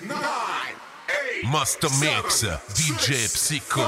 nine, 0.00 0.74
eight, 1.08 1.44
Master 1.44 1.88
Mix, 2.00 2.42
DJ 2.42 3.28
Psycho. 3.28 3.82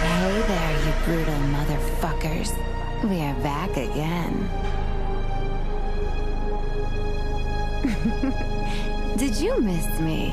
Hey 0.00 0.42
there, 0.48 0.74
you 0.84 0.92
brutal 1.04 1.40
motherfuckers. 1.54 2.52
We 3.08 3.20
are 3.22 3.34
back 3.42 3.76
again. 3.76 4.50
Did 9.16 9.36
you 9.36 9.60
miss 9.60 9.86
me? 10.00 10.32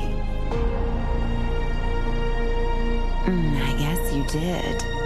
Mm, 3.24 3.62
I 3.62 3.72
guess 3.78 4.12
you 4.12 4.24
did. 4.40 5.01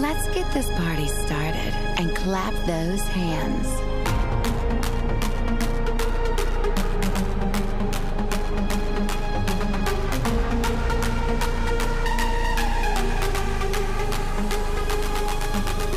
Let's 0.00 0.28
get 0.28 0.48
this 0.52 0.70
party 0.78 1.08
started 1.08 1.74
and 1.98 2.14
clap 2.14 2.54
those 2.66 3.02
hands. 3.08 3.66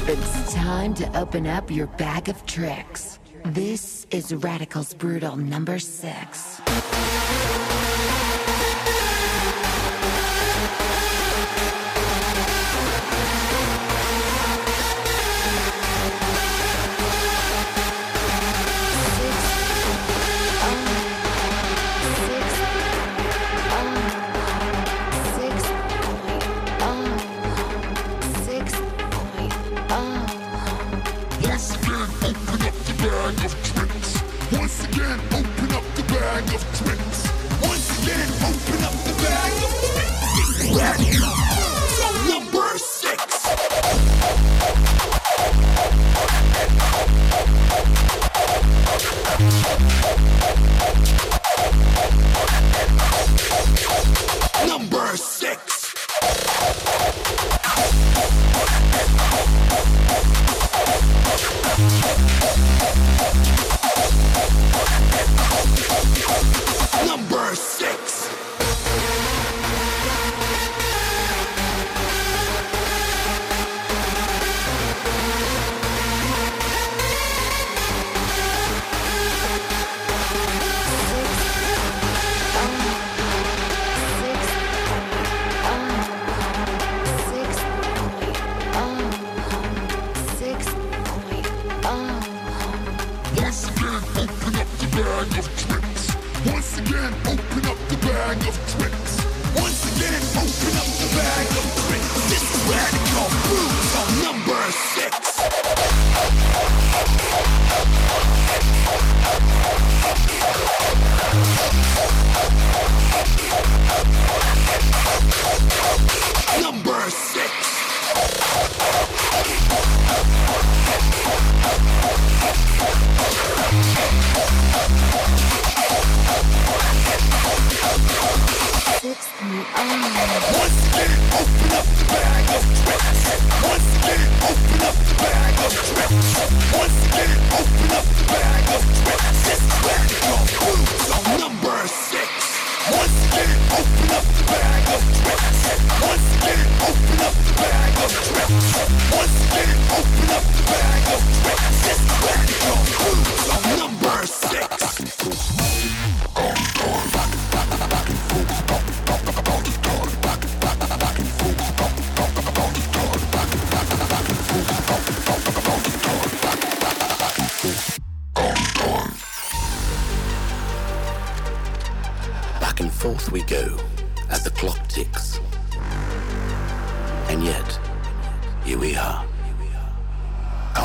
It's 0.10 0.54
time 0.56 0.96
to 0.96 1.16
open 1.16 1.46
up 1.46 1.70
your 1.70 1.86
bag 1.86 2.28
of 2.28 2.44
tricks. 2.48 3.20
This 3.46 4.08
is 4.10 4.34
Radical's 4.34 4.96
Brutal 4.96 5.36
number 5.36 5.78
six. 5.78 6.51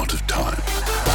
out 0.07 0.15
of 0.15 0.27
time. 0.29 1.06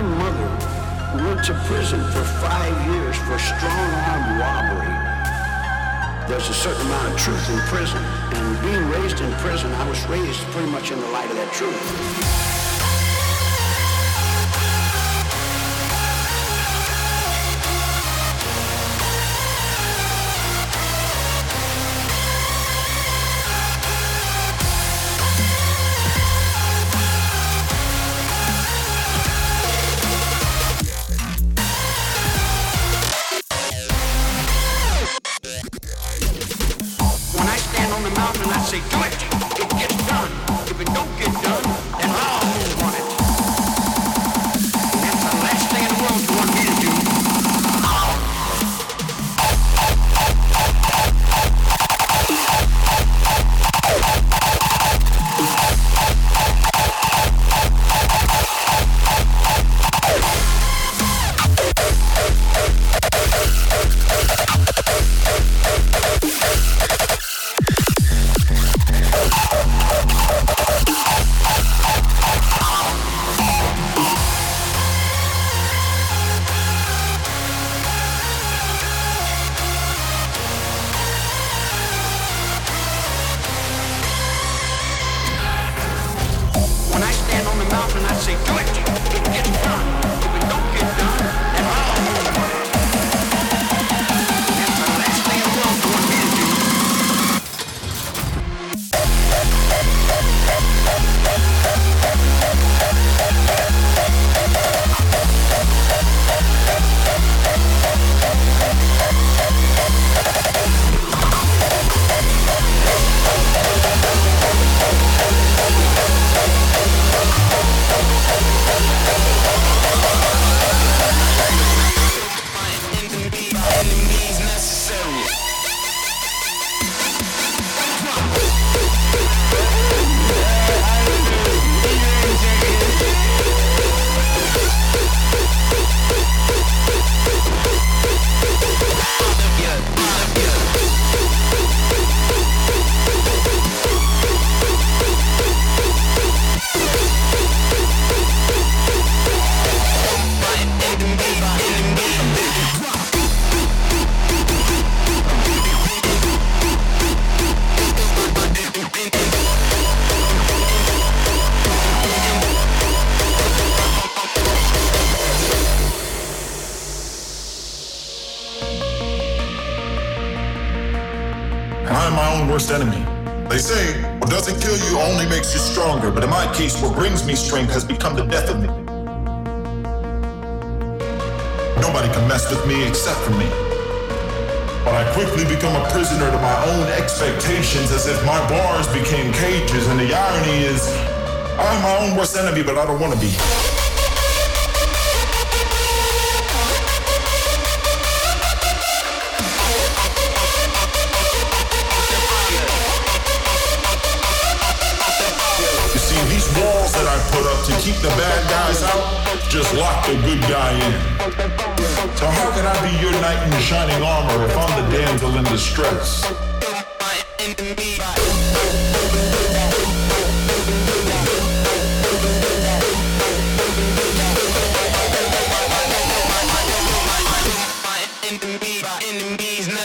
My 0.00 0.06
mother 0.16 1.26
went 1.26 1.44
to 1.44 1.54
prison 1.66 2.00
for 2.00 2.24
five 2.24 2.86
years 2.86 3.16
for 3.18 3.38
strong 3.38 3.90
arm 4.08 4.40
robbery. 4.40 4.96
There's 6.26 6.48
a 6.48 6.54
certain 6.54 6.86
amount 6.86 7.12
of 7.12 7.18
truth 7.18 7.50
in 7.50 7.58
prison, 7.68 8.02
and 8.32 8.62
being 8.62 8.88
raised 8.88 9.20
in 9.20 9.30
prison, 9.40 9.70
I 9.74 9.86
was 9.86 10.02
raised 10.06 10.40
pretty 10.52 10.70
much 10.70 10.90
in 10.90 10.98
the 10.98 11.08
light 11.08 11.28
of 11.28 11.36
that 11.36 11.52
truth. 11.52 12.49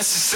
This 0.05 0.35